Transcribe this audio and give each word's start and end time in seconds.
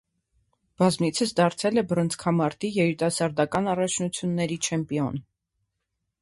Բազմից 0.81 1.19
դարձել 1.39 1.81
է 1.81 1.83
բռնցքամարտի 1.91 2.71
երիտասարդական 2.79 3.69
առաջնությունների 3.75 4.59
չեմպիոն։ 4.69 5.23